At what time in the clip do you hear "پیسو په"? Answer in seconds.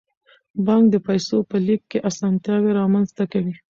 1.07-1.57